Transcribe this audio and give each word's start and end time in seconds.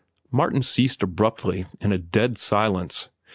Martin 0.31 0.63
ceased 0.63 1.03
abruptly, 1.03 1.67
in 1.79 1.91
a 1.91 1.97
dead 1.99 2.35
silence. 2.35 3.09